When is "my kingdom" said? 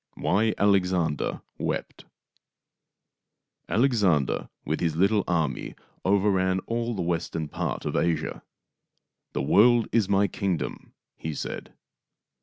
10.09-10.93